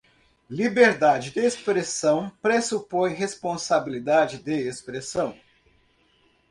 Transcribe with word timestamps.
Liberdade 0.49 1.29
de 1.29 1.41
expressão 1.41 2.31
pressupõe 2.41 3.13
responsabilidade 3.13 4.39
de 4.39 4.67
expressão 4.67 5.37